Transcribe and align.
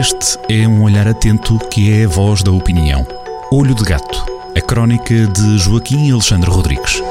Este 0.00 0.38
é 0.48 0.66
um 0.66 0.82
olhar 0.82 1.06
atento 1.06 1.58
que 1.68 1.92
é 1.92 2.06
a 2.06 2.08
voz 2.08 2.42
da 2.42 2.50
opinião. 2.50 3.06
Olho 3.52 3.74
de 3.74 3.84
Gato, 3.84 4.24
a 4.56 4.60
crónica 4.62 5.26
de 5.26 5.58
Joaquim 5.58 6.10
Alexandre 6.10 6.48
Rodrigues. 6.48 7.02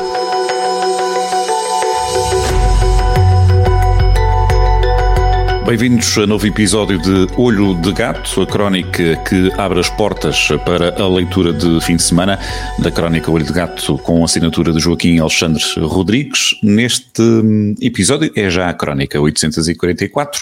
Bem-vindos 5.68 6.18
a 6.18 6.26
novo 6.26 6.48
episódio 6.48 7.00
de 7.00 7.28
Olho 7.38 7.80
de 7.80 7.94
Gato, 7.94 8.42
a 8.42 8.48
crónica 8.48 9.18
que 9.18 9.52
abre 9.56 9.80
as 9.82 9.90
portas 9.92 10.48
para 10.66 11.00
a 11.00 11.08
leitura 11.08 11.54
de 11.54 11.80
fim 11.82 11.96
de 11.96 12.02
semana 12.02 12.40
da 12.80 12.90
crónica 12.90 13.30
Olho 13.30 13.46
de 13.46 13.54
Gato 13.54 14.00
com 14.00 14.24
a 14.24 14.26
assinatura 14.26 14.74
de 14.74 14.80
Joaquim 14.80 15.20
Alexandre 15.20 15.64
Rodrigues. 15.78 16.56
Neste 16.64 17.22
hum, 17.22 17.76
episódio 17.80 18.32
é 18.36 18.50
já 18.50 18.68
a 18.68 18.74
crónica 18.74 19.22
844, 19.22 20.42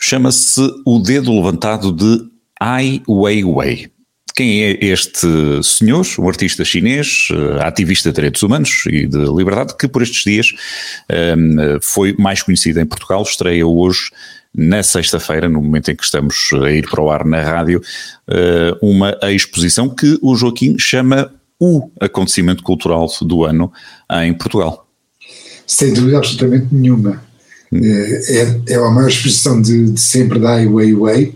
chama-se 0.00 0.60
O 0.86 0.98
Dedo 0.98 1.32
Levantado 1.36 1.92
de 1.92 2.24
Ai 2.58 3.02
Weiwei. 3.06 3.90
Quem 4.34 4.62
é 4.62 4.84
este 4.84 5.28
senhor, 5.62 6.06
um 6.18 6.26
artista 6.26 6.64
chinês, 6.64 7.28
eh, 7.30 7.62
ativista 7.62 8.08
de 8.08 8.14
direitos 8.14 8.42
humanos 8.42 8.84
e 8.86 9.06
de 9.06 9.18
liberdade, 9.18 9.76
que 9.76 9.86
por 9.86 10.00
estes 10.00 10.24
dias 10.24 10.52
um, 11.36 11.78
foi 11.82 12.14
mais 12.18 12.42
conhecido 12.42 12.80
em 12.80 12.86
Portugal, 12.86 13.22
estreia 13.22 13.66
hoje 13.66 14.10
na 14.54 14.82
sexta-feira, 14.82 15.48
no 15.48 15.60
momento 15.60 15.90
em 15.90 15.96
que 15.96 16.02
estamos 16.02 16.50
a 16.54 16.70
ir 16.70 16.88
para 16.88 17.02
o 17.02 17.10
ar 17.10 17.24
na 17.24 17.42
rádio, 17.42 17.82
eh, 18.28 18.74
uma 18.80 19.14
exposição 19.24 19.88
que 19.90 20.18
o 20.22 20.34
Joaquim 20.34 20.78
chama 20.78 21.30
o 21.58 21.90
acontecimento 22.00 22.62
cultural 22.62 23.06
do 23.20 23.44
ano 23.44 23.70
em 24.22 24.32
Portugal. 24.32 24.88
Sem 25.66 25.92
dúvida 25.92 26.16
absolutamente 26.16 26.68
nenhuma. 26.72 27.29
Eh, 27.72 28.20
é, 28.66 28.72
é 28.72 28.74
a 28.76 28.90
maior 28.90 29.08
exposição 29.08 29.60
de, 29.62 29.92
de 29.92 30.00
sempre 30.00 30.40
da 30.40 30.54
Ai 30.54 30.66
Weiwei 30.66 31.32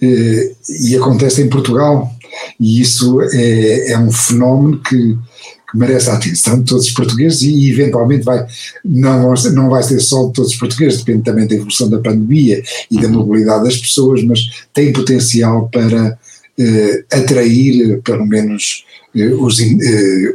e 0.00 0.96
acontece 0.96 1.42
em 1.42 1.48
Portugal 1.48 2.10
e 2.58 2.80
isso 2.80 3.20
é, 3.32 3.92
é 3.92 3.98
um 3.98 4.10
fenómeno 4.10 4.80
que, 4.82 4.96
que, 4.96 5.78
merece 5.78 6.08
a 6.08 6.14
atenção 6.14 6.58
de 6.60 6.64
todos 6.64 6.86
os 6.86 6.92
portugueses 6.92 7.42
e 7.42 7.70
eventualmente 7.70 8.24
vai, 8.24 8.46
não, 8.84 9.34
não 9.52 9.68
vai 9.68 9.82
ser 9.82 10.00
só 10.00 10.26
de 10.26 10.32
todos 10.32 10.52
os 10.52 10.58
portugueses, 10.58 11.00
depende 11.00 11.24
também 11.24 11.46
da 11.46 11.54
evolução 11.54 11.90
da 11.90 11.98
pandemia 11.98 12.62
e 12.90 13.00
da 13.00 13.08
mobilidade 13.08 13.64
das 13.64 13.76
pessoas, 13.76 14.22
mas 14.24 14.40
tem 14.72 14.92
potencial 14.92 15.68
para 15.68 16.18
eh, 16.58 17.04
atrair 17.12 18.00
pelo 18.02 18.24
menos 18.24 18.84
eh, 19.14 19.26
os, 19.34 19.60
eh, 19.60 20.34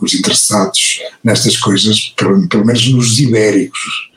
os 0.00 0.14
interessados 0.14 1.00
nestas 1.22 1.56
coisas, 1.56 2.14
pelo, 2.16 2.48
pelo 2.48 2.64
menos 2.64 2.88
nos 2.92 3.18
ibéricos 3.18 4.09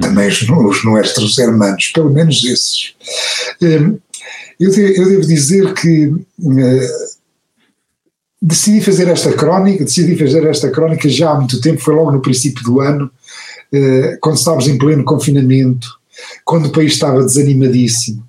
também 0.00 0.28
os, 0.28 0.42
os 0.42 0.84
nuestros 0.84 1.38
hermanos, 1.38 1.90
pelo 1.94 2.10
menos 2.10 2.44
esses. 2.44 2.94
Eh, 3.62 3.90
eu, 4.60 4.72
eu 4.72 5.08
devo 5.08 5.26
dizer 5.26 5.72
que 5.74 6.06
uh, 6.06 6.88
decidi 8.42 8.80
fazer 8.80 9.08
esta 9.08 9.32
crónica, 9.32 9.84
decidi 9.84 10.16
fazer 10.16 10.44
esta 10.46 10.70
crónica 10.70 11.08
já 11.08 11.30
há 11.30 11.34
muito 11.36 11.60
tempo, 11.60 11.80
foi 11.80 11.94
logo 11.94 12.12
no 12.12 12.20
princípio 12.20 12.62
do 12.64 12.80
ano, 12.80 13.10
uh, 13.72 14.18
quando 14.20 14.36
estávamos 14.36 14.68
em 14.68 14.76
pleno 14.76 15.04
confinamento, 15.04 15.88
quando 16.44 16.66
o 16.66 16.72
país 16.72 16.92
estava 16.92 17.22
desanimadíssimo, 17.22 18.26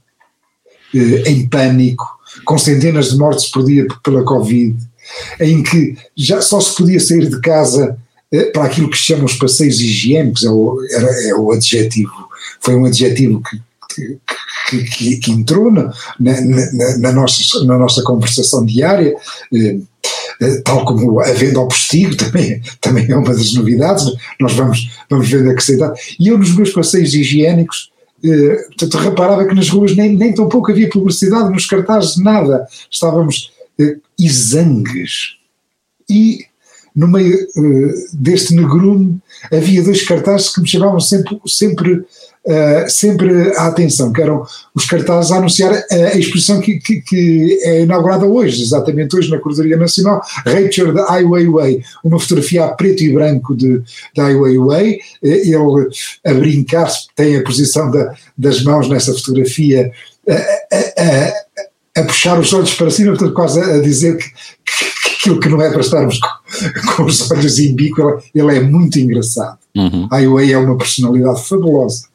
em 0.93 1.47
pânico, 1.47 2.05
com 2.45 2.57
centenas 2.57 3.11
de 3.11 3.17
mortes 3.17 3.47
por 3.47 3.65
dia 3.65 3.85
pela 4.03 4.23
Covid, 4.23 4.77
em 5.39 5.61
que 5.63 5.97
já 6.15 6.41
só 6.41 6.59
se 6.59 6.75
podia 6.75 6.99
sair 6.99 7.27
de 7.27 7.39
casa 7.41 7.97
para 8.53 8.65
aquilo 8.65 8.89
que 8.89 8.97
se 8.97 9.03
chama 9.03 9.25
os 9.25 9.35
passeios 9.35 9.79
higiênicos, 9.79 10.43
é 10.43 10.49
o, 10.49 10.79
era, 10.91 11.29
é 11.29 11.33
o 11.33 11.51
adjetivo, 11.51 12.29
foi 12.61 12.75
um 12.75 12.85
adjetivo 12.85 13.41
que, 13.41 13.59
que, 13.95 14.19
que, 14.69 14.83
que, 14.83 15.17
que 15.17 15.31
entrou 15.31 15.71
na, 15.71 15.91
na, 16.19 16.97
na, 16.99 17.11
nossa, 17.11 17.65
na 17.65 17.77
nossa 17.77 18.03
conversação 18.03 18.65
diária, 18.65 19.15
eh, 19.53 19.79
eh, 20.41 20.61
tal 20.63 20.85
como 20.85 21.19
a 21.19 21.31
venda 21.33 21.59
ao 21.59 21.67
postigo 21.67 22.15
também, 22.17 22.61
também 22.79 23.09
é 23.09 23.15
uma 23.15 23.33
das 23.33 23.53
novidades, 23.53 24.05
nós 24.39 24.53
vamos, 24.53 24.89
vamos 25.09 25.29
vendo 25.29 25.49
acrescentar. 25.49 25.93
E 26.19 26.27
eu 26.27 26.37
nos 26.37 26.55
meus 26.55 26.71
passeios 26.71 27.13
higiênicos, 27.13 27.91
eh, 28.23 28.63
portanto, 28.67 28.97
reparava 28.97 29.45
que 29.45 29.55
nas 29.55 29.69
ruas 29.69 29.95
nem, 29.95 30.15
nem 30.15 30.33
tão 30.33 30.47
pouco 30.47 30.71
havia 30.71 30.89
publicidade, 30.89 31.51
nos 31.51 31.65
cartazes 31.65 32.17
nada, 32.17 32.67
estávamos 32.89 33.51
eh, 33.79 33.97
exangues. 34.19 35.37
E 36.09 36.45
no 36.95 37.07
meio 37.07 37.37
uh, 37.55 37.93
deste 38.13 38.53
negrume 38.53 39.19
havia 39.51 39.83
dois 39.83 40.03
cartazes 40.03 40.49
que 40.49 40.61
me 40.61 40.67
chamavam 40.67 40.99
sempre, 40.99 41.39
sempre 41.47 41.93
uh, 41.93 42.89
sempre 42.89 43.51
a 43.55 43.67
atenção, 43.67 44.11
que 44.11 44.21
eram 44.21 44.43
os 44.73 44.85
cartazes 44.85 45.31
a 45.31 45.37
anunciar 45.37 45.71
a, 45.91 46.17
exposição 46.17 46.59
que, 46.59 46.79
que, 46.79 47.01
que, 47.01 47.59
é 47.63 47.81
inaugurada 47.81 48.25
hoje, 48.25 48.61
exatamente 48.61 49.15
hoje 49.15 49.29
na 49.29 49.39
Cruzaria 49.39 49.77
Nacional, 49.77 50.21
Rachel 50.45 50.93
de 50.93 51.01
Ai 51.07 51.23
Weiwei, 51.23 51.81
uma 52.03 52.19
fotografia 52.19 52.65
a 52.65 52.69
preto 52.69 53.03
e 53.03 53.13
branco 53.13 53.55
de, 53.55 53.79
de 53.79 54.21
Ai 54.21 54.35
Weiwei, 54.35 54.99
ele 55.21 55.55
a 56.25 56.33
brincar, 56.33 56.89
tem 57.15 57.37
a 57.37 57.43
posição 57.43 57.91
da, 57.91 58.13
das 58.37 58.63
mãos 58.63 58.89
nessa 58.89 59.13
fotografia, 59.13 59.91
a, 60.27 60.33
a, 60.33 62.01
a, 62.01 62.03
puxar 62.03 62.39
os 62.39 62.53
olhos 62.53 62.73
para 62.73 62.89
cima, 62.89 63.11
portanto 63.11 63.33
quase 63.33 63.59
a 63.59 63.79
dizer 63.79 64.17
que 64.17 64.25
aquilo 65.19 65.39
que 65.39 65.49
não 65.49 65.61
é 65.61 65.69
para 65.69 65.81
estarmos 65.81 66.17
com, 66.19 66.95
com 66.95 67.03
os 67.03 67.29
olhos 67.29 67.59
em 67.59 67.75
bico, 67.75 68.01
ele, 68.01 68.43
ele 68.43 68.57
é 68.57 68.61
muito 68.61 68.97
engraçado. 68.99 69.59
Uhum. 69.75 70.07
Ai 70.09 70.25
Weiwei 70.27 70.53
é 70.53 70.57
uma 70.57 70.77
personalidade 70.77 71.45
fabulosa 71.47 72.09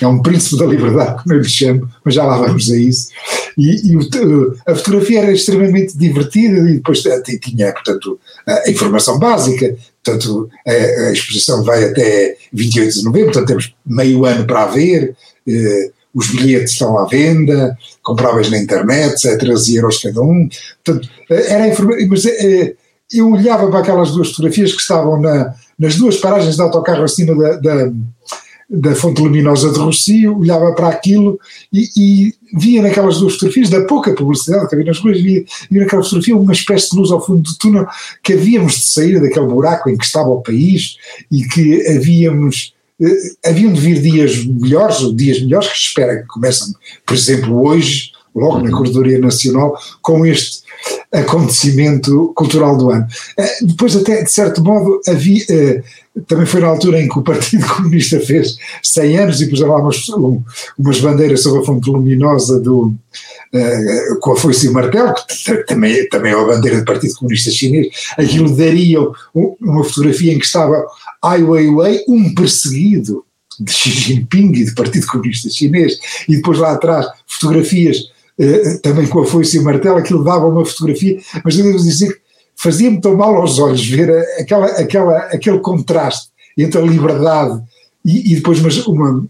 é 0.00 0.06
um 0.06 0.22
príncipe 0.22 0.58
da 0.58 0.66
liberdade, 0.66 1.22
como 1.22 1.34
eu 1.34 1.40
lhe 1.40 1.48
chamo, 1.48 1.88
mas 2.04 2.14
já 2.14 2.24
lá 2.24 2.36
vamos 2.36 2.70
a 2.70 2.76
isso. 2.76 3.08
E, 3.56 3.92
e 3.92 3.96
o, 3.96 4.56
a 4.66 4.74
fotografia 4.74 5.20
era 5.20 5.32
extremamente 5.32 5.96
divertida 5.96 6.58
e 6.68 6.74
depois 6.74 7.02
tinha, 7.42 7.72
portanto, 7.72 8.18
a 8.46 8.68
informação 8.68 9.18
básica, 9.18 9.76
portanto, 10.02 10.48
a, 10.66 10.70
a 10.70 11.12
exposição 11.12 11.62
vai 11.62 11.84
até 11.84 12.36
28 12.52 12.94
de 12.94 13.04
novembro, 13.04 13.32
portanto 13.32 13.48
temos 13.48 13.74
meio 13.86 14.24
ano 14.24 14.44
para 14.46 14.64
a 14.64 14.66
ver, 14.66 15.14
eh, 15.48 15.90
os 16.14 16.30
bilhetes 16.30 16.72
estão 16.72 16.96
à 16.98 17.06
venda, 17.06 17.76
compráveis 18.02 18.50
na 18.50 18.58
internet, 18.58 19.26
é 19.26 19.36
13 19.36 19.76
euros 19.76 20.00
cada 20.00 20.20
um, 20.22 20.48
portanto, 20.84 21.08
eh, 21.30 21.52
era 21.52 21.68
informação, 21.68 22.08
mas 22.08 22.26
eh, 22.26 22.74
eu 23.12 23.30
olhava 23.30 23.68
para 23.68 23.80
aquelas 23.80 24.12
duas 24.12 24.30
fotografias 24.30 24.72
que 24.72 24.80
estavam 24.80 25.20
na, 25.20 25.54
nas 25.78 25.96
duas 25.96 26.16
paragens 26.16 26.56
de 26.56 26.62
autocarro 26.62 27.04
acima 27.04 27.34
da, 27.34 27.56
da 27.56 27.92
da 28.68 28.94
fonte 28.94 29.20
luminosa 29.20 29.70
de 29.70 29.78
Rocio, 29.78 30.38
olhava 30.38 30.72
para 30.72 30.88
aquilo 30.88 31.38
e, 31.72 31.88
e, 31.96 32.34
via 32.56 32.82
naquelas 32.82 33.18
duas 33.18 33.34
fotografias, 33.34 33.68
da 33.68 33.84
pouca 33.84 34.12
publicidade 34.14 34.66
que 34.68 34.74
havia 34.74 34.86
nas 34.86 34.98
ruas, 34.98 35.20
via, 35.20 35.44
via 35.70 35.82
naquela 35.82 36.02
fotografia 36.02 36.36
uma 36.36 36.52
espécie 36.52 36.90
de 36.90 36.96
luz 36.96 37.10
ao 37.10 37.24
fundo 37.24 37.42
do 37.42 37.58
túnel 37.58 37.86
que 38.22 38.32
havíamos 38.32 38.74
de 38.74 38.84
sair 38.84 39.20
daquele 39.20 39.46
buraco 39.46 39.90
em 39.90 39.96
que 39.96 40.04
estava 40.04 40.30
o 40.30 40.40
país 40.40 40.96
e 41.30 41.44
que 41.44 41.86
havíamos 41.88 42.72
eh, 42.72 42.83
haviam 43.44 43.72
de 43.72 43.80
vir 43.80 44.00
dias 44.00 44.44
melhores, 44.44 45.00
ou 45.00 45.14
dias 45.14 45.40
melhores 45.40 45.68
que 45.68 45.78
espera 45.78 46.20
que 46.22 46.26
começam, 46.26 46.74
por 47.06 47.14
exemplo, 47.14 47.66
hoje, 47.66 48.12
logo 48.34 48.60
na 48.60 48.70
Corredoria 48.70 49.18
Nacional, 49.18 49.78
com 50.02 50.26
este 50.26 50.64
acontecimento 51.12 52.32
cultural 52.34 52.76
do 52.76 52.90
ano. 52.90 53.06
Eh, 53.38 53.58
depois, 53.62 53.96
até, 53.96 54.22
de 54.22 54.30
certo 54.30 54.62
modo, 54.62 55.00
havia, 55.06 55.44
eh, 55.48 55.82
também 56.26 56.46
foi 56.46 56.60
na 56.60 56.68
altura 56.68 57.00
em 57.00 57.08
que 57.08 57.18
o 57.18 57.22
Partido 57.22 57.66
Comunista 57.74 58.20
fez 58.20 58.56
100 58.82 59.18
anos 59.18 59.40
e 59.40 59.48
puseram 59.48 59.72
lá 59.72 59.80
umas, 59.80 60.06
umas 60.78 61.00
bandeiras 61.00 61.42
sobre 61.42 61.60
a 61.60 61.64
fonte 61.64 61.90
luminosa 61.90 62.60
do, 62.60 62.94
uh, 63.52 64.18
com 64.20 64.32
a 64.32 64.36
foice 64.36 64.66
e 64.66 64.68
o 64.68 64.72
martelo, 64.72 65.12
que 65.14 65.64
também, 65.66 66.08
também 66.08 66.32
é 66.32 66.34
a 66.36 66.44
bandeira 66.44 66.78
do 66.78 66.84
Partido 66.84 67.14
Comunista 67.16 67.50
Chinês, 67.50 67.88
aquilo 68.16 68.54
daria 68.56 69.00
uma 69.34 69.84
fotografia 69.84 70.32
em 70.32 70.38
que 70.38 70.46
estava 70.46 70.84
Ai 71.22 71.42
Weiwei, 71.42 72.04
um 72.08 72.32
perseguido 72.34 73.24
de 73.58 73.72
Xi 73.72 73.90
Jinping 73.90 74.52
e 74.52 74.64
do 74.64 74.74
Partido 74.74 75.06
Comunista 75.06 75.48
Chinês, 75.50 75.98
e 76.28 76.36
depois 76.36 76.58
lá 76.58 76.72
atrás 76.72 77.06
fotografias 77.26 77.98
uh, 78.38 78.80
também 78.82 79.08
com 79.08 79.20
a 79.20 79.26
foice 79.26 79.56
e 79.56 79.60
o 79.60 79.64
martelo, 79.64 79.96
aquilo 79.96 80.22
dava 80.22 80.46
uma 80.46 80.64
fotografia, 80.64 81.18
mas 81.44 81.58
eu 81.58 81.64
devo 81.64 81.78
dizer 81.78 82.12
que 82.12 82.23
fazia-me 82.56 83.00
tão 83.00 83.16
mal 83.16 83.34
aos 83.36 83.58
olhos 83.58 83.86
ver 83.86 84.10
aquela, 84.38 84.66
aquela, 84.66 85.18
aquele 85.26 85.58
contraste 85.58 86.28
entre 86.56 86.80
a 86.80 86.84
liberdade 86.84 87.62
e, 88.04 88.32
e 88.32 88.36
depois 88.36 88.60
umas, 88.60 88.86
uma, 88.86 89.26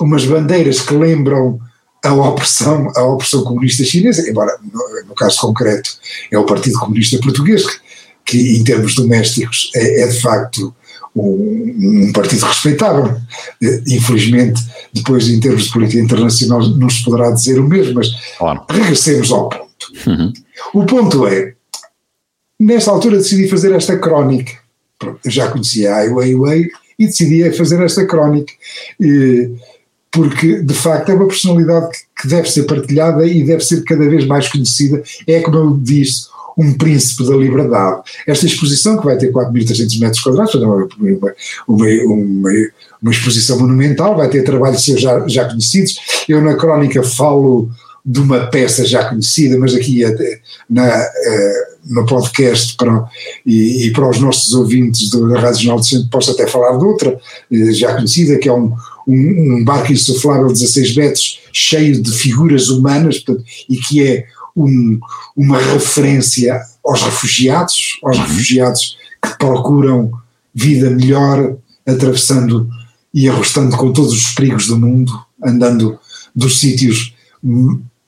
umas 0.00 0.24
bandeiras 0.24 0.80
que 0.80 0.94
lembram 0.94 1.58
a 2.04 2.12
opressão, 2.14 2.90
a 2.96 3.04
opressão 3.04 3.44
comunista 3.44 3.84
chinesa, 3.84 4.28
embora 4.28 4.56
no, 4.62 5.08
no 5.08 5.14
caso 5.14 5.38
concreto 5.38 5.90
é 6.30 6.38
o 6.38 6.46
Partido 6.46 6.78
Comunista 6.78 7.18
Português, 7.18 7.66
que, 7.66 7.80
que 8.24 8.56
em 8.56 8.64
termos 8.64 8.94
domésticos 8.94 9.70
é, 9.74 10.02
é 10.02 10.06
de 10.06 10.20
facto 10.20 10.74
um, 11.14 12.06
um, 12.06 12.12
partido 12.12 12.44
respeitável. 12.46 13.20
Infelizmente, 13.86 14.62
depois 14.92 15.28
em 15.28 15.40
termos 15.40 15.64
de 15.64 15.72
política 15.72 16.02
internacional 16.02 16.60
não 16.70 16.88
se 16.88 17.04
poderá 17.04 17.30
dizer 17.30 17.58
o 17.58 17.68
mesmo, 17.68 17.94
mas 17.94 18.08
claro. 18.38 18.64
regressemos 18.68 19.30
ao 19.30 19.48
ponto. 19.48 19.70
Uhum. 20.06 20.32
O 20.74 20.84
ponto 20.84 21.26
é, 21.26 21.54
Nesta 22.60 22.90
altura 22.90 23.16
decidi 23.16 23.48
fazer 23.48 23.72
esta 23.72 23.96
crónica. 23.96 24.52
Eu 25.02 25.30
já 25.30 25.50
conhecia 25.50 25.94
a 25.94 25.96
Ai 25.96 26.08
Weiwei 26.10 26.68
e 26.98 27.06
decidi 27.06 27.50
fazer 27.52 27.82
esta 27.82 28.04
crónica. 28.04 28.52
E, 29.00 29.50
porque 30.10 30.60
de 30.60 30.74
facto 30.74 31.08
é 31.08 31.14
uma 31.14 31.26
personalidade 31.26 31.88
que 32.20 32.28
deve 32.28 32.50
ser 32.50 32.64
partilhada 32.64 33.26
e 33.26 33.42
deve 33.42 33.64
ser 33.64 33.82
cada 33.84 34.06
vez 34.06 34.26
mais 34.26 34.46
conhecida. 34.48 35.02
É, 35.26 35.40
como 35.40 35.56
eu 35.56 35.78
disse, 35.78 36.26
um 36.58 36.74
príncipe 36.74 37.26
da 37.26 37.34
liberdade. 37.34 38.02
Esta 38.26 38.44
exposição, 38.44 38.98
que 38.98 39.06
vai 39.06 39.16
ter 39.16 39.32
4.300 39.32 40.00
metros 40.00 40.22
quadrados, 40.22 40.54
uma, 40.56 40.88
uma, 40.98 41.34
uma, 41.66 42.50
uma, 43.00 43.10
exposição 43.10 43.58
monumental, 43.58 44.14
vai 44.16 44.28
ter 44.28 44.42
trabalhos 44.42 44.84
já, 44.84 45.26
já 45.26 45.48
conhecidos. 45.48 45.98
Eu, 46.28 46.42
na 46.42 46.56
crónica, 46.56 47.02
falo 47.02 47.70
de 48.04 48.20
uma 48.20 48.46
peça 48.46 48.84
já 48.84 49.08
conhecida, 49.08 49.58
mas 49.58 49.74
aqui 49.74 50.02
na, 50.68 50.86
eh, 50.86 51.70
no 51.86 52.06
podcast 52.06 52.74
para, 52.76 53.04
e, 53.44 53.86
e, 53.86 53.92
para 53.92 54.08
os 54.08 54.18
nossos 54.18 54.54
ouvintes 54.54 55.10
da 55.10 55.40
Rádio 55.40 55.62
Jornal 55.62 55.80
do 55.80 55.86
Centro 55.86 56.08
posso 56.10 56.30
até 56.30 56.46
falar 56.46 56.76
de 56.78 56.84
outra 56.84 57.18
eh, 57.50 57.72
já 57.72 57.94
conhecida, 57.94 58.38
que 58.38 58.48
é 58.48 58.52
um, 58.52 58.74
um, 59.06 59.56
um 59.56 59.64
barco 59.64 59.92
insuflável 59.92 60.46
de 60.48 60.54
16 60.54 60.96
metros 60.96 61.40
cheio 61.52 62.00
de 62.00 62.10
figuras 62.10 62.68
humanas 62.68 63.18
portanto, 63.18 63.44
e 63.68 63.76
que 63.76 64.06
é 64.06 64.24
um, 64.56 64.98
uma 65.36 65.58
referência 65.58 66.60
aos 66.84 67.02
refugiados, 67.02 67.98
aos 68.02 68.16
uhum. 68.16 68.24
refugiados 68.24 68.96
que 69.22 69.38
procuram 69.38 70.10
vida 70.54 70.90
melhor, 70.90 71.56
atravessando 71.86 72.68
e 73.12 73.28
arrostando 73.28 73.76
com 73.76 73.92
todos 73.92 74.12
os 74.12 74.34
perigos 74.34 74.66
do 74.66 74.78
mundo, 74.78 75.12
andando 75.44 75.98
dos 76.34 76.60
sítios 76.60 77.14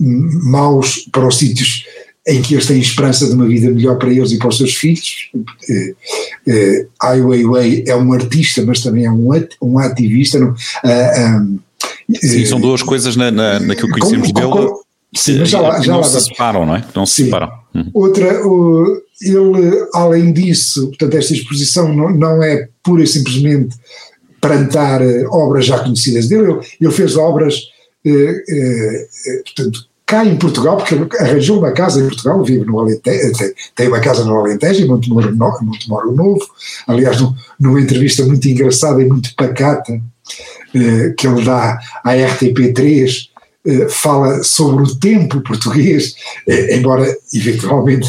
maus 0.02 1.08
para 1.12 1.26
os 1.26 1.38
sítios 1.38 1.84
em 2.26 2.40
que 2.40 2.54
eles 2.54 2.66
têm 2.66 2.78
esperança 2.78 3.26
de 3.26 3.32
uma 3.32 3.46
vida 3.46 3.70
melhor 3.70 3.98
para 3.98 4.10
eles 4.10 4.30
e 4.30 4.38
para 4.38 4.48
os 4.48 4.56
seus 4.56 4.74
filhos. 4.74 5.30
Eh, 5.68 5.94
eh, 6.46 6.86
Ai 7.02 7.20
Weiwei 7.20 7.84
é 7.86 7.96
um 7.96 8.12
artista, 8.12 8.64
mas 8.64 8.80
também 8.80 9.04
é 9.04 9.10
um, 9.10 9.30
um 9.60 9.78
ativista. 9.78 10.38
Não, 10.38 10.50
uh, 10.50 11.60
Sim, 12.20 12.44
são 12.46 12.60
duas 12.60 12.82
coisas 12.82 13.16
na, 13.16 13.30
na, 13.30 13.58
naquilo 13.58 13.88
que 13.92 14.00
conhecemos 14.00 14.32
dele. 14.32 14.48
Com, 14.48 14.82
sim, 15.14 15.38
mas 15.38 15.48
já 15.48 15.60
lá, 15.60 15.80
já 15.80 15.92
não 15.92 16.00
lá, 16.00 16.06
se 16.06 16.20
separam, 16.20 16.66
não 16.66 16.76
é? 16.76 16.84
Não 16.94 17.06
se 17.06 17.14
sim. 17.14 17.24
separam. 17.24 17.50
Uhum. 17.74 17.90
Outra, 17.92 18.46
uh, 18.46 19.02
ele, 19.20 19.86
além 19.92 20.32
disso, 20.32 20.88
portanto, 20.88 21.16
esta 21.16 21.32
exposição 21.32 21.92
não, 21.92 22.10
não 22.10 22.42
é 22.42 22.68
pura 22.84 23.02
e 23.02 23.06
simplesmente 23.06 23.74
plantar 24.40 25.00
obras 25.30 25.66
já 25.66 25.78
conhecidas 25.78 26.28
dele, 26.28 26.52
ele, 26.52 26.60
ele 26.80 26.92
fez 26.92 27.16
obras, 27.16 27.60
portanto, 29.44 29.86
cá 30.06 30.24
em 30.24 30.36
Portugal, 30.36 30.76
porque 30.76 31.16
arranjou 31.16 31.58
uma 31.58 31.72
casa 31.72 32.00
em 32.00 32.08
Portugal, 32.08 32.42
vive 32.44 32.64
no 32.64 32.78
Alentejo, 32.78 33.32
tem 33.74 33.88
uma 33.88 34.00
casa 34.00 34.24
no 34.24 34.36
Alentejo, 34.36 34.84
em 34.84 34.88
Montemoro, 34.88 35.64
Montemoro 35.64 36.12
Novo, 36.12 36.46
aliás, 36.86 37.18
numa 37.58 37.80
entrevista 37.80 38.24
muito 38.24 38.46
engraçada 38.48 39.00
e 39.02 39.06
muito 39.06 39.34
pacata 39.34 39.92
eh, 40.74 41.14
que 41.16 41.26
ele 41.26 41.44
dá 41.44 41.78
à 42.04 42.12
RTP3, 42.12 43.08
eh, 43.08 43.31
fala 43.88 44.42
sobre 44.42 44.82
o 44.82 44.96
tempo 44.96 45.40
português, 45.40 46.14
eh, 46.48 46.76
embora 46.76 47.06
eventualmente 47.32 48.08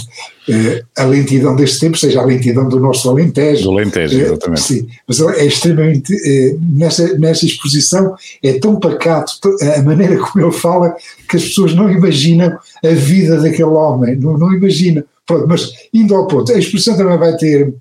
eh, 0.49 0.83
a 0.97 1.03
lentidão 1.03 1.55
deste 1.55 1.79
tempo 1.79 1.97
seja 1.97 2.21
a 2.21 2.25
lentidão 2.25 2.67
do 2.67 2.79
nosso 2.79 3.09
Alentejo. 3.09 3.63
Do 3.63 3.71
Alentejo, 3.71 4.19
exatamente. 4.19 4.61
Sim, 4.61 4.87
mas 5.07 5.19
é 5.19 5.45
extremamente, 5.45 6.13
nessa, 6.59 7.17
nessa 7.19 7.45
exposição 7.45 8.15
é 8.41 8.53
tão 8.53 8.79
pacato, 8.79 9.33
a 9.77 9.81
maneira 9.83 10.17
como 10.17 10.45
ele 10.45 10.53
fala, 10.53 10.95
que 11.29 11.37
as 11.37 11.43
pessoas 11.43 11.75
não 11.75 11.89
imaginam 11.89 12.57
a 12.83 12.89
vida 12.89 13.39
daquele 13.39 13.63
homem, 13.63 14.15
não, 14.15 14.37
não 14.37 14.53
imaginam. 14.53 15.03
Pronto, 15.25 15.47
mas 15.47 15.71
indo 15.93 16.15
ao 16.15 16.27
ponto, 16.27 16.51
a 16.51 16.57
exposição 16.57 16.97
também 16.97 17.17
vai 17.17 17.37
ter 17.37 17.73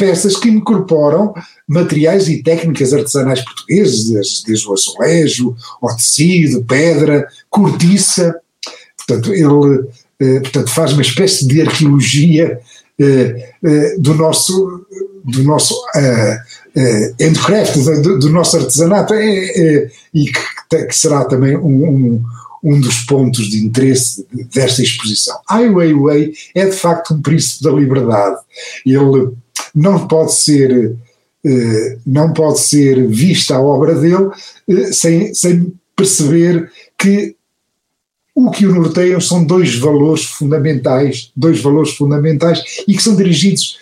peças 0.00 0.36
que 0.36 0.48
incorporam 0.48 1.34
materiais 1.68 2.26
e 2.26 2.42
técnicas 2.42 2.94
artesanais 2.94 3.44
portugueses, 3.44 4.42
desde, 4.42 4.66
o 4.66 4.72
azulejo, 4.72 5.54
o 5.82 5.94
tecido, 5.94 6.64
pedra, 6.64 7.28
cortiça. 7.50 8.34
Portanto, 8.96 9.34
ele 9.34 9.86
eh, 10.20 10.40
portanto, 10.40 10.70
faz 10.70 10.92
uma 10.92 11.02
espécie 11.02 11.46
de 11.46 11.62
arqueologia 11.62 12.60
eh, 12.98 13.52
eh, 13.62 13.96
do 13.98 14.14
nosso, 14.14 14.86
do 15.24 15.42
nosso 15.42 15.74
handcraft, 17.18 17.76
do, 18.02 18.18
do, 18.18 18.30
nosso 18.30 18.56
artesanato, 18.58 19.14
e 19.14 19.90
que, 20.12 20.86
que, 20.86 20.94
será 20.94 21.24
também 21.24 21.56
um, 21.56 21.88
um 21.88 22.22
um 22.62 22.78
dos 22.78 23.00
pontos 23.04 23.48
de 23.48 23.64
interesse 23.64 24.26
desta 24.52 24.82
exposição. 24.82 25.38
Ai 25.48 25.70
Weiwei 25.70 26.34
é 26.54 26.66
de 26.66 26.76
facto 26.76 27.14
um 27.14 27.22
príncipe 27.22 27.64
da 27.64 27.72
liberdade. 27.72 28.36
Ele 28.84 29.30
não 29.74 30.06
pode 30.06 30.34
ser, 30.34 30.96
eh, 31.44 31.98
não 32.06 32.32
pode 32.32 32.60
ser 32.60 33.06
vista 33.06 33.56
a 33.56 33.60
obra 33.60 33.94
dele 33.94 34.30
eh, 34.68 34.92
sem, 34.92 35.34
sem 35.34 35.72
perceber 35.96 36.70
que 36.98 37.36
o 38.34 38.50
que 38.50 38.66
o 38.66 38.74
norteiam 38.74 39.20
são 39.20 39.44
dois 39.44 39.74
valores 39.76 40.24
fundamentais, 40.24 41.30
dois 41.36 41.60
valores 41.60 41.92
fundamentais 41.92 42.82
e 42.86 42.96
que 42.96 43.02
são 43.02 43.16
dirigidos 43.16 43.78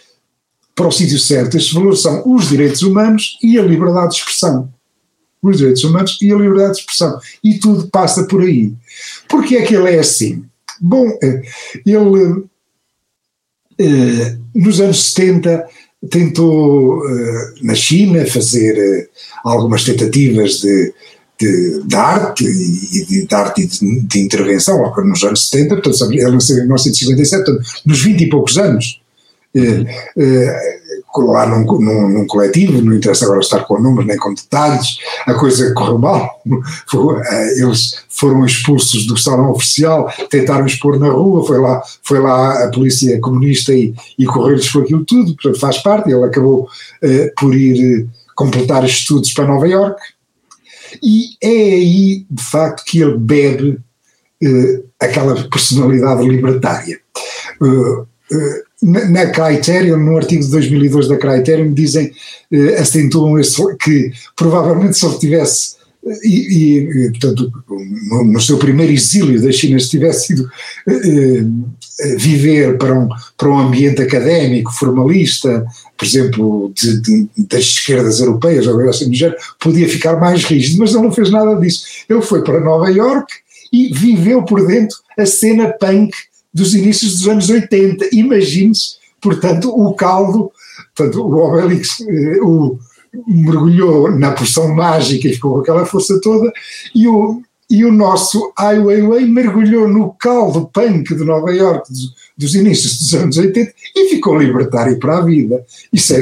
para 0.75 0.89
o 0.89 0.93
sítio 0.93 1.19
certo. 1.19 1.57
Estes 1.57 1.73
valores 1.73 2.01
são 2.01 2.23
os 2.27 2.49
direitos 2.49 2.83
humanos 2.83 3.39
e 3.43 3.59
a 3.59 3.63
liberdade 3.63 4.11
de 4.11 4.17
expressão. 4.17 4.73
Os 5.43 5.59
direitos 5.59 5.85
humanos 5.85 6.19
e 6.21 6.33
a 6.33 6.37
liberdade 6.37 6.75
de 6.75 6.81
expressão. 6.81 7.21
E 7.43 7.59
tudo 7.59 7.89
passa 7.89 8.25
por 8.25 8.43
aí. 8.43 8.73
Porque 9.29 9.57
é 9.57 9.63
que 9.63 9.75
ele 9.75 9.91
é 9.91 9.99
assim? 9.99 10.45
Bom, 10.81 11.07
eh, 11.23 11.43
ele 11.85 12.45
nos 14.55 14.81
anos 14.81 15.13
70 15.13 15.67
tentou 16.11 16.99
uh, 16.99 17.55
na 17.63 17.75
China 17.75 18.25
fazer 18.27 18.75
uh, 18.77 19.09
algumas 19.45 19.85
tentativas 19.85 20.59
de, 20.59 20.95
de, 21.41 21.83
de 21.85 21.97
arte 21.97 22.45
e 22.45 23.05
de, 23.05 23.27
de, 23.27 23.35
arte 23.35 23.67
de, 23.67 24.01
de 24.03 24.21
intervenção, 24.21 24.81
nos 25.05 25.25
anos 25.25 25.49
70, 25.49 25.77
portanto, 25.77 26.13
ele 26.13 26.31
nasceu 26.31 26.57
em 26.57 26.61
1957, 26.61 27.45
portanto, 27.45 27.69
nos 27.85 28.01
20 28.03 28.21
e 28.21 28.29
poucos 28.29 28.59
anos. 28.59 29.01
Uh, 29.57 29.85
lá 31.17 31.47
num, 31.47 31.65
num, 31.65 32.09
num, 32.09 32.27
coletivo, 32.27 32.83
não 32.83 32.95
interessa 32.95 33.25
agora 33.25 33.41
estar 33.41 33.65
com 33.65 33.81
números 33.81 34.07
nem 34.07 34.17
com 34.17 34.35
detalhes, 34.35 34.99
a 35.27 35.35
coisa 35.35 35.73
correu 35.75 35.99
mal, 35.99 36.41
eh, 37.27 37.61
eles 37.61 38.05
foram 38.09 38.45
expulsos 38.45 39.07
do 39.07 39.17
salão 39.17 39.51
oficial, 39.51 40.13
tentaram 40.31 40.67
expor 40.67 40.99
na 40.99 41.09
rua, 41.09 41.47
foi 41.47 41.59
lá, 41.59 41.83
foi 42.03 42.21
lá 42.21 42.65
a 42.65 42.71
polícia 42.71 43.19
comunista 43.21 43.73
e, 43.73 43.95
e 44.19 44.27
correu-lhes 44.27 44.71
por 44.71 44.83
aquilo 44.83 45.05
tudo, 45.05 45.35
portanto 45.35 45.61
faz 45.61 45.79
parte, 45.79 46.11
ele 46.11 46.25
acabou 46.25 46.65
uh, 46.65 47.35
por 47.39 47.55
ir 47.55 48.03
uh, 48.03 48.09
completar 48.35 48.85
estudos 48.85 49.33
para 49.33 49.47
Nova 49.47 49.67
York 49.67 50.01
e 51.03 51.37
é 51.43 51.49
aí 51.49 52.27
de 52.31 52.43
facto 52.43 52.85
que 52.85 53.01
ele 53.01 53.19
bebe 53.19 53.79
uh, 54.43 54.85
aquela 55.01 55.49
personalidade 55.49 56.27
libertária. 56.27 57.01
Uh, 57.61 58.07
na 58.83 59.27
Criterion, 59.27 59.99
no 59.99 60.17
artigo 60.17 60.43
de 60.43 60.51
2002 60.51 61.09
da 61.09 61.17
Criterion, 61.17 61.73
dizem, 61.73 62.13
eh, 62.53 62.77
acentuam 62.79 63.39
esse, 63.39 63.61
que 63.77 64.13
provavelmente 64.37 64.97
se 64.97 65.05
ele 65.05 65.19
tivesse, 65.19 65.77
e, 66.23 66.79
e 66.79 67.11
portanto, 67.11 67.53
no, 68.25 68.41
seu 68.41 68.57
primeiro 68.57 68.93
exílio 68.93 69.43
da 69.43 69.51
China, 69.51 69.79
se 69.81 69.91
tivesse 69.91 70.33
ido 70.33 70.49
eh, 70.89 71.45
eh, 72.01 72.17
viver 72.17 72.79
para 72.79 72.95
um, 72.99 73.09
para 73.37 73.49
um 73.49 73.59
ambiente 73.59 74.01
académico, 74.01 74.73
formalista, 74.73 75.67
por 75.97 76.07
exemplo, 76.07 76.73
de, 76.75 77.01
de, 77.01 77.29
das 77.37 77.65
esquerdas 77.65 78.21
europeias, 78.21 78.67
ou 78.69 78.81
assim 78.89 79.11
do 79.11 79.35
podia 79.59 79.89
ficar 79.89 80.21
mais 80.21 80.45
rígido, 80.45 80.79
mas 80.79 80.95
ele 80.95 81.03
não 81.03 81.13
fez 81.13 81.31
nada 81.31 81.57
disso. 81.57 81.85
Ele 82.09 82.23
foi 82.23 82.45
para 82.45 82.61
Nova 82.61 82.89
York 82.89 83.35
e 83.73 83.93
viveu 83.93 84.45
por 84.45 84.65
dentro 84.67 84.97
a 85.19 85.27
cena 85.27 85.69
punk 85.69 86.13
dos 86.53 86.75
inícios 86.75 87.19
dos 87.19 87.29
anos 87.29 87.51
80. 87.51 88.09
Imagine-se, 88.13 88.97
portanto, 89.21 89.71
o 89.71 89.95
caldo, 89.95 90.51
portanto, 90.95 91.23
o 91.23 91.37
Obelix 91.37 92.01
eh, 92.01 92.41
o, 92.43 92.79
mergulhou 93.27 94.11
na 94.11 94.33
porção 94.33 94.75
mágica 94.75 95.29
e 95.29 95.35
ficou 95.35 95.55
com 95.55 95.61
aquela 95.61 95.87
força 95.87 96.21
toda, 96.21 96.53
e 96.95 97.09
o, 97.09 97.43
e 97.71 97.85
o 97.85 97.93
nosso 97.93 98.53
Ai 98.57 98.79
Weiwei 98.79 99.27
mergulhou 99.27 99.89
no 99.89 100.13
caldo 100.15 100.71
punk 100.73 101.15
de 101.15 101.25
Nova 101.25 101.53
York 101.53 101.91
dos, 101.93 102.15
dos, 102.37 102.55
inícios 102.55 102.99
dos 102.99 103.15
anos 103.15 103.37
80 103.37 103.73
e 103.95 104.09
ficou 104.09 104.39
libertário 104.39 104.99
para 104.99 105.19
a 105.19 105.21
vida. 105.21 105.65
Isso 105.93 106.15
é, 106.15 106.21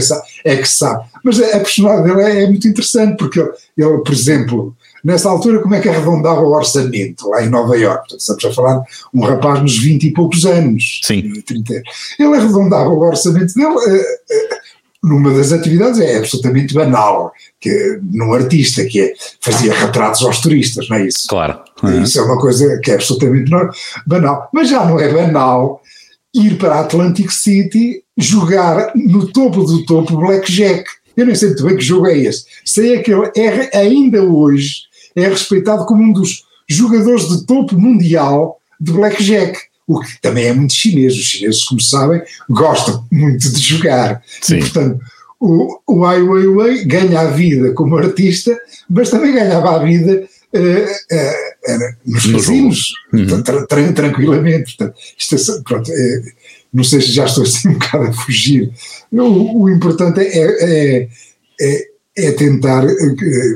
é 0.53 0.57
que 0.57 0.69
sabe. 0.69 1.05
Mas 1.23 1.41
a, 1.41 1.57
a 1.57 1.61
personagem 1.61 2.05
dele 2.05 2.23
é, 2.23 2.43
é, 2.43 2.47
muito 2.49 2.67
interessante, 2.67 3.17
porque 3.17 3.41
ele, 3.41 3.51
ele, 3.77 3.99
por 3.99 4.13
exemplo, 4.13 4.77
Nessa 5.07 5.31
altura, 5.31 5.61
como 5.61 5.73
é 5.73 5.81
que 5.81 5.89
arredondava 5.89 6.41
o 6.41 6.51
orçamento 6.51 7.29
lá 7.29 7.41
em 7.45 7.49
Nova 7.49 7.77
Iorque? 7.77 8.09
Portanto, 8.09 8.19
estamos 8.19 8.45
a 8.45 8.51
falar 8.51 8.81
de 8.81 8.87
um 9.15 9.21
rapaz 9.21 9.63
nos 9.63 9.79
20 9.79 10.03
e 10.03 10.13
poucos 10.13 10.45
anos. 10.45 11.01
Sim. 11.05 11.33
30. 11.43 11.75
Ele 12.19 12.37
arredondava 12.37 12.89
o 12.89 12.99
orçamento 12.99 13.55
dele. 13.55 13.69
Uh, 13.69 14.01
uh, 14.01 14.57
numa 15.05 15.33
das 15.33 15.53
atividades 15.53 16.01
é 16.01 16.17
absolutamente 16.19 16.75
banal, 16.75 17.33
que, 17.61 18.01
num 18.03 18.33
artista 18.33 18.85
que 18.85 19.01
é, 19.01 19.15
fazia 19.41 19.73
retratos 19.73 20.25
aos 20.25 20.41
turistas, 20.41 20.89
não 20.89 20.97
é 20.97 21.07
isso? 21.07 21.29
Claro. 21.29 21.61
Uhum. 21.85 22.03
Isso 22.03 22.19
é 22.19 22.23
uma 22.23 22.41
coisa 22.41 22.81
que 22.83 22.91
é 22.91 22.95
absolutamente 22.95 23.49
banal. 24.05 24.49
Mas 24.53 24.69
já 24.69 24.85
não 24.85 24.99
é 24.99 25.09
banal 25.13 25.81
ir 26.35 26.59
para 26.59 26.81
Atlantic 26.81 27.31
City 27.31 28.03
jogar 28.19 28.91
no 28.97 29.31
topo 29.31 29.63
do 29.63 29.87
topo 29.87 30.17
blackjack. 30.17 30.85
Eu 31.17 31.27
nem 31.27 31.37
sei 31.37 31.51
muito 31.51 31.65
bem 31.65 31.77
que 31.77 31.85
jogo 31.85 32.09
é 32.09 32.19
esse. 32.19 32.45
Sei 32.65 32.97
é 32.97 32.99
que 32.99 33.13
ele 33.13 33.31
é 33.37 33.79
ainda 33.79 34.21
hoje 34.25 34.87
é 35.17 35.29
respeitado 35.29 35.87
como 35.87 36.03
um 36.03 36.13
dos 36.13 36.45
jogadores 36.69 37.29
de 37.29 37.47
topo 37.47 37.79
mundial 37.79 38.61
de 38.79 38.93
blackjack, 38.93 39.59
o 39.87 40.01
que 40.01 40.21
também 40.21 40.47
é 40.47 40.53
muito 40.53 40.75
chinês. 40.75 41.15
Os 41.15 41.25
chineses, 41.25 41.65
como 41.65 41.81
sabem, 41.81 42.23
gostam 42.51 43.07
muito 43.11 43.51
de 43.51 43.61
jogar. 43.61 44.23
Sim. 44.43 44.57
E, 44.57 44.61
portanto, 44.61 45.01
o, 45.41 45.81
o 45.87 46.05
Ai 46.05 46.21
Weiwei 46.21 46.85
ganha 46.85 47.21
a 47.21 47.31
vida 47.31 47.73
como 47.73 47.97
artista, 47.97 48.59
mas 48.89 49.11
também 49.11 49.33
ganhava 49.33 49.77
a 49.77 49.79
vida 49.79 50.29
uh, 50.53 50.59
uh, 50.59 51.73
uh, 51.73 51.97
nos 52.05 52.27
casinos, 52.27 52.85
uhum. 53.13 53.43
tra 53.43 53.67
tra 53.67 53.93
tranquilamente. 53.93 54.77
Portanto, 54.77 54.99
é, 55.33 55.63
pronto, 55.63 55.93
é, 55.93 56.23
não 56.73 56.85
sei 56.85 57.01
se 57.01 57.13
já 57.13 57.27
estou 57.27 57.45
assim 57.45 57.69
um 57.69 57.75
bocado 57.75 58.05
a 58.05 58.13
fugir. 58.13 58.73
O, 59.13 59.63
o 59.63 59.71
importante 59.71 60.21
é, 60.21 60.37
é, 60.37 61.09
é, 61.61 61.89
é 62.19 62.33
tentar, 62.33 62.85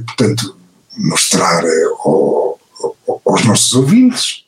portanto, 0.07 0.60
mostrar 1.01 1.65
ao, 2.05 2.59
aos 3.27 3.45
nossos 3.45 3.75
ouvintes 3.75 4.45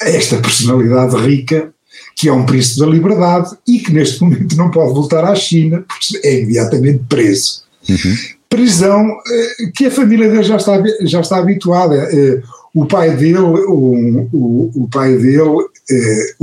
esta 0.00 0.38
personalidade 0.38 1.16
rica 1.16 1.72
que 2.16 2.28
é 2.28 2.32
um 2.32 2.44
príncipe 2.44 2.80
da 2.80 2.86
liberdade 2.86 3.56
e 3.66 3.78
que 3.78 3.92
neste 3.92 4.20
momento 4.22 4.56
não 4.56 4.70
pode 4.70 4.92
voltar 4.92 5.24
à 5.24 5.34
China 5.34 5.84
porque 5.86 6.26
é 6.26 6.40
imediatamente 6.40 7.04
preso. 7.08 7.62
Uhum. 7.88 8.16
Prisão 8.48 9.08
eh, 9.26 9.70
que 9.74 9.86
a 9.86 9.90
família 9.90 10.28
dele 10.28 10.42
já 10.42 10.56
está, 10.56 10.82
já 11.02 11.20
está 11.20 11.38
habituada. 11.38 11.96
Eh, 11.96 12.42
o 12.74 12.86
pai 12.86 13.16
dele, 13.16 13.38
o, 13.38 14.28
o, 14.32 14.70
o 14.74 14.88
pai 14.90 15.16
dele 15.16 15.66
eh, 15.90 16.34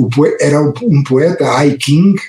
era 0.42 0.62
um 0.62 1.04
poeta, 1.04 1.50
Ai 1.52 1.74
King, 1.74 2.20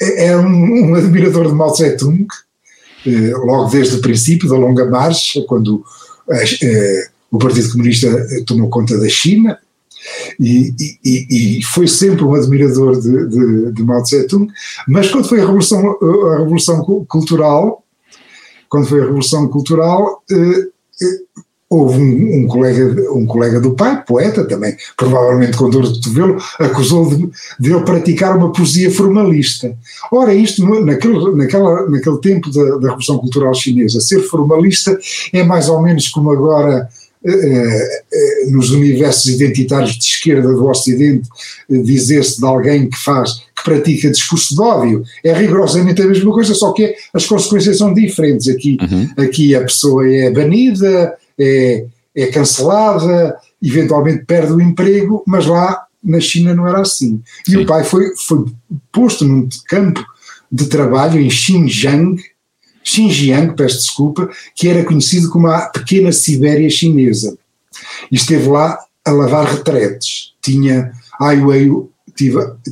era 0.00 0.40
um, 0.40 0.90
um 0.90 0.94
admirador 0.94 1.46
de 1.46 1.54
Mao 1.54 1.72
Tse-tung, 1.72 2.26
logo 3.10 3.70
desde 3.70 3.96
o 3.96 4.00
princípio 4.00 4.48
da 4.48 4.56
Longa 4.56 4.86
Marcha, 4.86 5.42
quando 5.42 5.84
o 7.30 7.38
Partido 7.38 7.70
Comunista 7.70 8.08
tomou 8.46 8.68
conta 8.68 8.98
da 8.98 9.08
China, 9.08 9.58
e, 10.38 10.72
e, 11.04 11.58
e, 11.58 11.62
foi 11.62 11.88
sempre 11.88 12.24
um 12.24 12.34
admirador 12.34 13.00
de, 13.00 13.28
de, 13.28 13.72
de 13.72 13.82
Mao 13.82 14.02
Tse 14.02 14.26
Tung, 14.26 14.48
mas 14.86 15.10
quando 15.10 15.28
foi 15.28 15.38
a 15.38 15.42
Revolução, 15.42 15.98
a 16.32 16.38
Revolução 16.38 16.84
Cultural, 17.08 17.84
quando 18.68 18.86
foi 18.86 19.00
a 19.00 19.04
Revolução 19.04 19.48
Cultural, 19.48 20.22
eh, 20.30 20.68
eh, 21.02 21.18
houve 21.68 21.98
um, 21.98 22.40
um, 22.40 22.46
colega, 22.46 23.12
um 23.12 23.26
colega 23.26 23.60
do 23.60 23.74
pai, 23.74 24.02
poeta 24.04 24.44
também, 24.44 24.76
provavelmente 24.96 25.56
com 25.56 25.68
dor 25.68 25.82
de 25.82 25.94
cotovelo, 25.94 26.38
acusou 26.60 27.08
de, 27.08 27.28
de 27.58 27.72
ele 27.72 27.84
praticar 27.84 28.36
uma 28.36 28.52
poesia 28.52 28.90
formalista. 28.90 29.76
Ora, 30.12 30.32
isto 30.32 30.64
naquele, 30.84 31.34
naquela, 31.34 31.88
naquele 31.88 32.18
tempo 32.18 32.50
da, 32.52 32.76
da 32.76 32.88
Revolução 32.88 33.18
Cultural 33.18 33.54
Chinesa, 33.54 34.00
ser 34.00 34.20
formalista 34.22 34.96
é 35.32 35.42
mais 35.42 35.68
ou 35.68 35.82
menos 35.82 36.08
como 36.08 36.30
agora 36.30 36.88
eh, 37.28 38.02
eh, 38.12 38.50
nos 38.50 38.70
universos 38.70 39.26
identitários 39.26 39.98
de 39.98 40.04
esquerda 40.04 40.46
do 40.46 40.68
Ocidente 40.68 41.28
eh, 41.68 41.78
dizer-se 41.78 42.38
de 42.38 42.46
alguém 42.46 42.88
que 42.88 42.96
faz, 42.96 43.32
que 43.56 43.64
pratica 43.64 44.08
discurso 44.10 44.54
de 44.54 44.60
ódio, 44.60 45.02
é 45.24 45.32
rigorosamente 45.32 46.00
a 46.00 46.06
mesma 46.06 46.32
coisa, 46.32 46.54
só 46.54 46.70
que 46.72 46.94
as 47.12 47.26
consequências 47.26 47.78
são 47.78 47.92
diferentes. 47.92 48.46
Aqui, 48.46 48.78
uhum. 48.80 49.24
aqui 49.24 49.56
a 49.56 49.62
pessoa 49.62 50.08
é 50.08 50.30
banida, 50.30 51.16
é, 51.38 51.86
é 52.14 52.26
cancelada, 52.26 53.36
eventualmente 53.62 54.24
perde 54.24 54.52
o 54.52 54.60
emprego, 54.60 55.22
mas 55.26 55.46
lá 55.46 55.86
na 56.02 56.20
China 56.20 56.54
não 56.54 56.68
era 56.68 56.80
assim. 56.80 57.20
E 57.46 57.52
Sim. 57.52 57.56
o 57.58 57.66
pai 57.66 57.84
foi, 57.84 58.14
foi 58.16 58.46
posto 58.92 59.24
num 59.24 59.48
campo 59.68 60.04
de 60.50 60.66
trabalho 60.66 61.20
em 61.20 61.28
Xinjiang, 61.28 62.22
Xinjiang, 62.82 63.54
peço 63.56 63.78
desculpa, 63.78 64.30
que 64.54 64.68
era 64.68 64.84
conhecido 64.84 65.28
como 65.28 65.48
a 65.48 65.62
pequena 65.62 66.12
Sibéria 66.12 66.70
chinesa. 66.70 67.36
E 68.10 68.14
esteve 68.14 68.48
lá 68.48 68.78
a 69.04 69.10
lavar 69.10 69.46
retretes. 69.46 70.34
Tinha 70.40 70.92
Ai 71.20 71.40
Weiwei, 71.40 71.88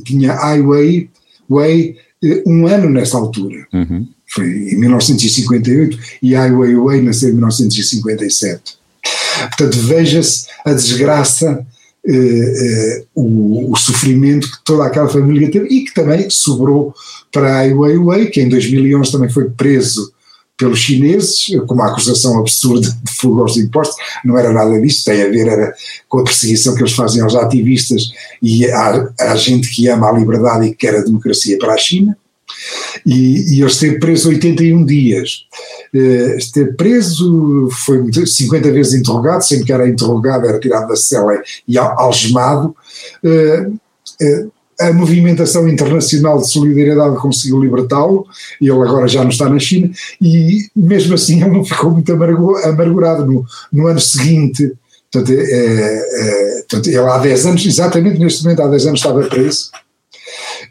tinha 0.05 0.33
Ai 0.35 0.61
Weiwei 0.61 1.97
eh, 2.23 2.43
um 2.47 2.65
ano 2.65 2.89
nessa 2.89 3.17
altura. 3.17 3.67
Uhum. 3.73 4.07
Foi 4.35 4.45
em 4.45 4.77
1958 4.77 5.97
e 6.21 6.35
Ai 6.35 6.51
Weiwei 6.51 7.01
nasceu 7.01 7.29
em 7.29 7.33
1957. 7.33 8.77
Portanto, 9.39 9.79
veja-se 9.79 10.47
a 10.65 10.73
desgraça 10.73 11.65
Uh, 12.07 12.11
uh, 12.11 13.07
o, 13.15 13.71
o, 13.71 13.75
sofrimento 13.75 14.51
que 14.51 14.63
toda 14.63 14.85
aquela 14.85 15.09
família 15.09 15.49
teve 15.49 15.65
e 15.69 15.85
que 15.85 15.91
também 15.91 16.29
sobrou 16.29 16.93
para 17.31 17.57
Ai 17.57 17.73
Weiwei, 17.73 18.27
que 18.27 18.39
em 18.41 18.47
2011 18.47 19.11
também 19.11 19.27
foi 19.27 19.49
preso 19.49 20.13
pelos 20.57 20.79
chineses, 20.79 21.47
com 21.67 21.73
uma 21.73 21.87
acusação 21.87 22.39
absurda 22.39 22.87
de 22.87 23.11
fuga 23.11 23.41
aos 23.41 23.57
impostos, 23.57 23.97
não 24.23 24.37
era 24.37 24.53
nada 24.53 24.79
disso, 24.79 25.03
tem 25.03 25.21
a 25.21 25.29
ver 25.29 25.47
era 25.47 25.73
com 26.07 26.19
a 26.19 26.23
perseguição 26.23 26.75
que 26.75 26.81
eles 26.81 26.93
fazem 26.93 27.21
aos 27.21 27.35
ativistas 27.35 28.11
e 28.41 28.65
à, 28.67 29.09
à 29.19 29.35
gente 29.35 29.69
que 29.69 29.87
ama 29.89 30.09
a 30.09 30.13
liberdade 30.13 30.67
e 30.67 30.69
que 30.69 30.77
quer 30.77 30.95
a 30.95 31.03
democracia 31.03 31.57
para 31.57 31.73
a 31.73 31.77
China. 31.77 32.17
E, 33.05 33.55
e 33.55 33.61
ele 33.61 33.69
esteve 33.69 33.99
preso 33.99 34.29
81 34.29 34.85
dias. 34.85 35.45
Uh, 35.93 36.37
esteve 36.37 36.73
preso, 36.73 37.69
foi 37.71 38.03
50 38.25 38.71
vezes 38.71 38.93
interrogado, 38.93 39.43
sempre 39.43 39.65
que 39.65 39.73
era 39.73 39.87
interrogado 39.87 40.45
era 40.47 40.59
tirado 40.59 40.87
da 40.87 40.95
cela 40.95 41.41
e 41.67 41.77
algemado. 41.77 42.75
Uh, 43.23 43.71
uh, 44.21 44.51
a 44.79 44.91
movimentação 44.91 45.67
internacional 45.67 46.39
de 46.39 46.51
solidariedade 46.51 47.15
conseguiu 47.17 47.59
libertá-lo, 47.61 48.25
ele 48.59 48.71
agora 48.71 49.07
já 49.07 49.23
não 49.23 49.29
está 49.29 49.49
na 49.49 49.59
China, 49.59 49.89
e 50.21 50.67
mesmo 50.75 51.13
assim 51.13 51.39
ele 51.43 51.51
não 51.51 51.63
ficou 51.63 51.91
muito 51.91 52.11
amargurado 52.11 53.25
no, 53.25 53.45
no 53.71 53.87
ano 53.87 53.99
seguinte. 53.99 54.73
Portanto, 55.11 55.31
é, 55.31 55.43
é, 55.43 56.55
portanto, 56.67 56.87
ele 56.87 56.97
há 56.97 57.17
10 57.17 57.45
anos, 57.45 57.65
exatamente 57.65 58.19
neste 58.19 58.43
momento 58.43 58.63
há 58.63 58.67
10 58.67 58.87
anos 58.87 58.99
estava 58.99 59.23
preso, 59.27 59.71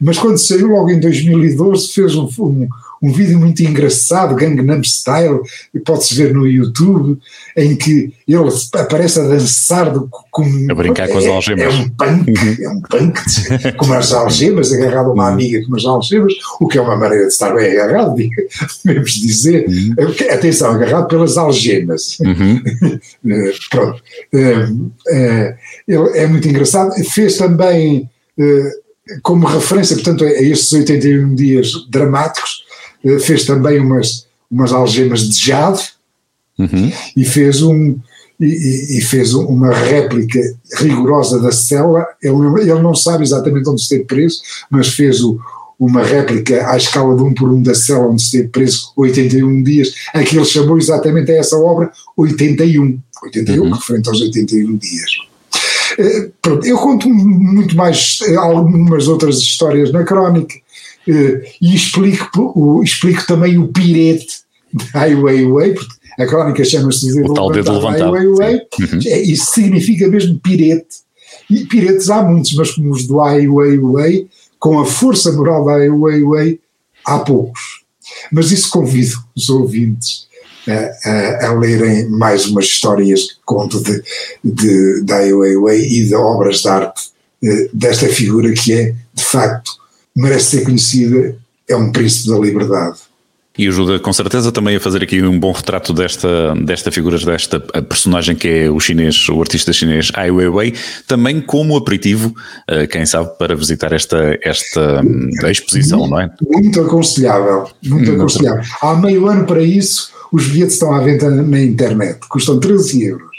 mas 0.00 0.18
quando 0.18 0.38
saiu 0.38 0.68
logo 0.68 0.90
em 0.90 1.00
2012 1.00 1.88
fez 1.88 2.14
um, 2.14 2.28
um, 2.38 2.68
um 3.04 3.12
vídeo 3.12 3.38
muito 3.38 3.62
engraçado, 3.62 4.34
Gangnam 4.34 4.82
Style, 4.82 5.40
e 5.74 5.78
pode-se 5.78 6.14
ver 6.14 6.32
no 6.32 6.46
YouTube, 6.46 7.18
em 7.54 7.76
que 7.76 8.14
ele 8.26 8.48
aparece 8.72 9.20
a 9.20 9.24
dançar 9.24 9.92
do, 9.92 10.08
com, 10.30 10.42
a 10.70 10.74
brincar 10.74 11.08
com 11.08 11.18
as 11.18 11.26
algemas. 11.26 11.74
É, 11.74 11.76
é 11.76 11.80
um 11.80 11.90
punk, 11.90 12.30
uhum. 12.30 12.56
é 12.60 12.68
um 12.70 12.80
punk 12.80 13.20
com 13.76 13.84
umas 13.84 14.10
algemas, 14.10 14.72
agarrado 14.72 15.10
a 15.10 15.12
uma 15.12 15.26
uhum. 15.26 15.32
amiga 15.34 15.60
com 15.60 15.68
umas 15.68 15.84
algemas, 15.84 16.32
o 16.58 16.66
que 16.66 16.78
é 16.78 16.80
uma 16.80 16.96
maneira 16.96 17.26
de 17.26 17.32
estar 17.32 17.54
bem 17.54 17.72
agarrado, 17.72 18.16
devemos 18.82 19.12
dizer. 19.20 19.66
Uhum. 19.68 19.94
Atenção, 20.30 20.70
agarrado 20.70 21.06
pelas 21.08 21.36
algemas. 21.36 22.18
Uhum. 22.20 22.62
Eh, 23.26 23.52
pronto. 23.70 24.02
Uh, 24.34 25.54
ele 25.88 26.18
é 26.18 26.26
muito 26.26 26.46
engraçado. 26.46 26.92
Fez 27.04 27.36
também. 27.36 28.08
Uh, 28.38 28.83
como 29.22 29.46
referência, 29.46 29.96
portanto, 29.96 30.24
a 30.24 30.30
estes 30.30 30.72
81 30.72 31.34
dias 31.34 31.72
dramáticos, 31.90 32.64
eh, 33.04 33.18
fez 33.18 33.44
também 33.44 33.80
umas, 33.80 34.26
umas 34.50 34.72
algemas 34.72 35.28
de 35.28 35.38
jade 35.38 35.82
uhum. 36.58 36.92
e 37.16 37.24
fez 37.24 37.62
um 37.62 37.98
e, 38.40 38.98
e, 38.98 39.00
fez 39.00 39.32
uma 39.32 39.72
réplica 39.72 40.40
rigorosa 40.78 41.38
da 41.38 41.52
cela. 41.52 42.04
Ele, 42.20 42.62
ele 42.62 42.82
não 42.82 42.94
sabe 42.94 43.22
exatamente 43.22 43.68
onde 43.68 43.80
esteve 43.80 44.04
preso, 44.04 44.42
mas 44.68 44.88
fez 44.88 45.22
o, 45.22 45.38
uma 45.78 46.02
réplica 46.02 46.68
à 46.68 46.76
escala 46.76 47.14
de 47.14 47.22
um 47.22 47.32
por 47.32 47.50
um 47.52 47.62
da 47.62 47.74
cela 47.74 48.08
onde 48.08 48.22
esteve 48.22 48.48
preso 48.48 48.92
81 48.96 49.62
dias, 49.62 49.94
a 50.12 50.22
que 50.22 50.36
ele 50.36 50.44
chamou 50.44 50.76
exatamente 50.76 51.30
a 51.30 51.36
essa 51.36 51.56
obra 51.56 51.92
81, 52.16 52.98
81 53.22 53.62
uhum. 53.62 53.70
referente 53.70 54.08
aos 54.08 54.20
81 54.20 54.76
dias. 54.78 55.10
Eh, 55.98 56.30
pronto, 56.40 56.66
eu 56.66 56.78
conto 56.78 57.08
muito 57.08 57.76
mais 57.76 58.18
eh, 58.26 58.36
algumas 58.36 59.08
outras 59.08 59.38
histórias 59.38 59.92
na 59.92 60.04
crónica, 60.04 60.54
eh, 61.08 61.42
e 61.60 61.74
explico, 61.74 62.82
explico 62.82 63.26
também 63.26 63.58
o 63.58 63.68
pirete 63.68 64.42
de 64.72 64.84
Ai 64.94 65.14
Weiwei, 65.14 65.74
porque 65.74 65.94
a 66.18 66.26
crónica 66.26 66.64
chama-se 66.64 67.20
o 67.22 67.34
tal 67.34 67.50
dedo 67.50 67.72
levantado. 67.72 68.12
Weiwei, 68.12 68.60
uhum. 68.78 68.98
É, 69.06 69.22
isso 69.22 69.52
significa 69.52 70.08
mesmo 70.08 70.38
pirete. 70.38 71.04
E 71.50 71.64
piretes 71.66 72.08
há 72.10 72.22
muitos, 72.22 72.54
mas 72.54 72.72
como 72.72 72.90
os 72.90 73.06
do 73.06 73.20
Ai 73.20 73.46
Weiwei, 73.46 74.28
com 74.58 74.78
a 74.78 74.84
força 74.86 75.32
moral 75.32 75.64
da 75.64 75.74
Ai 75.74 75.90
Weiwei, 75.90 76.60
há 77.04 77.18
poucos. 77.18 77.84
Mas 78.32 78.50
isso 78.50 78.70
convido 78.70 79.16
os 79.36 79.48
ouvintes 79.48 80.26
a, 80.68 81.08
a, 81.08 81.46
a 81.48 81.54
lerem 81.54 82.08
mais 82.08 82.46
umas 82.46 82.66
histórias 82.66 83.22
que 83.22 83.38
conto 83.44 83.82
de, 83.82 84.02
de, 84.42 85.02
da 85.04 85.16
Ai 85.16 85.32
Weiwei 85.32 85.82
e 85.82 86.04
de 86.04 86.14
obras 86.14 86.62
de 86.62 86.68
arte 86.68 87.10
eh, 87.42 87.68
desta 87.72 88.08
figura 88.08 88.52
que 88.52 88.72
é, 88.72 88.94
de 89.12 89.24
facto, 89.24 89.70
merece 90.16 90.56
ser 90.56 90.64
conhecida, 90.64 91.36
é 91.68 91.76
um 91.76 91.92
príncipe 91.92 92.30
da 92.30 92.38
liberdade. 92.38 92.98
E 93.56 93.68
ajuda 93.68 94.00
com 94.00 94.12
certeza 94.12 94.50
também 94.50 94.74
a 94.74 94.80
fazer 94.80 95.04
aqui 95.04 95.22
um 95.22 95.38
bom 95.38 95.52
retrato 95.52 95.92
desta, 95.92 96.56
desta 96.56 96.90
figura, 96.90 97.16
desta 97.18 97.60
personagem 97.60 98.34
que 98.34 98.48
é 98.48 98.70
o 98.70 98.80
chinês, 98.80 99.28
o 99.28 99.40
artista 99.40 99.72
chinês 99.72 100.10
Ai 100.14 100.28
Weiwei, 100.28 100.74
também 101.06 101.40
como 101.40 101.76
aperitivo, 101.76 102.34
eh, 102.66 102.88
quem 102.88 103.06
sabe, 103.06 103.30
para 103.38 103.54
visitar 103.54 103.92
esta, 103.92 104.36
esta 104.42 105.04
exposição, 105.48 106.00
muito, 106.00 106.10
não 106.10 106.20
é? 106.20 106.30
Muito 106.50 106.80
aconselhável, 106.80 107.70
muito 107.84 108.10
hum, 108.10 108.14
aconselhável. 108.16 108.64
Há 108.82 108.96
meio 108.96 109.28
ano 109.28 109.46
para 109.46 109.62
isso, 109.62 110.10
os 110.34 110.48
bilhetes 110.48 110.74
estão 110.74 110.92
à 110.92 110.98
venda 111.00 111.30
na 111.30 111.60
internet, 111.60 112.18
custam 112.28 112.58
13 112.58 113.04
euros. 113.04 113.34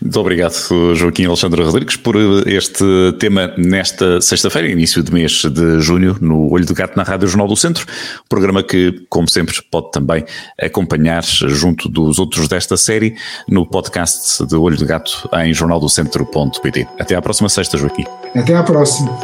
Muito 0.00 0.20
obrigado, 0.20 0.54
Joaquim 0.94 1.24
Alexandre 1.24 1.62
Rodrigues, 1.62 1.96
por 1.96 2.16
este 2.46 2.84
tema 3.18 3.52
nesta 3.56 4.20
sexta-feira, 4.20 4.68
início 4.68 5.02
de 5.02 5.12
mês 5.12 5.42
de 5.44 5.80
junho, 5.80 6.16
no 6.20 6.50
Olho 6.50 6.66
do 6.66 6.74
Gato 6.74 6.96
na 6.96 7.04
Rádio 7.04 7.28
Jornal 7.28 7.46
do 7.46 7.56
Centro. 7.56 7.86
Programa 8.28 8.62
que, 8.62 9.06
como 9.08 9.28
sempre, 9.28 9.56
pode 9.70 9.92
também 9.92 10.24
acompanhar 10.60 11.22
junto 11.24 11.88
dos 11.88 12.18
outros 12.18 12.48
desta 12.48 12.76
série 12.76 13.14
no 13.48 13.64
podcast 13.66 14.44
de 14.46 14.56
Olho 14.56 14.76
do 14.76 14.86
Gato 14.86 15.28
em 15.34 15.54
jornaldocentro.pt. 15.54 16.88
Até 16.98 17.14
à 17.14 17.22
próxima 17.22 17.48
sexta, 17.48 17.76
Joaquim. 17.78 18.04
Até 18.34 18.54
à 18.54 18.62
próxima. 18.62 19.16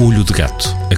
Olho 0.00 0.22
de 0.22 0.32
Gato, 0.32 0.76